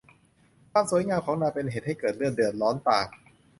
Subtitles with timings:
[0.71, 3.07] ความสวยงามของนางเป็นเหตุให้เกิดเรื่องเดือดร้อนต่าง